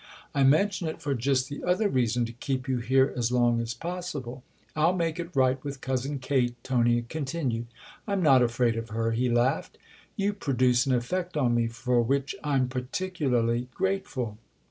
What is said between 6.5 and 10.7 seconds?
Tony continued." I'm not afraid of her!" he laughed." You pro